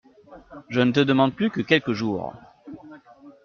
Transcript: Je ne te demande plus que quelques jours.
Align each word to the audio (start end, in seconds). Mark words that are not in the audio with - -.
Je 0.69 0.81
ne 0.81 0.91
te 0.91 0.99
demande 0.99 1.35
plus 1.35 1.51
que 1.51 1.61
quelques 1.61 1.93
jours. 1.93 2.33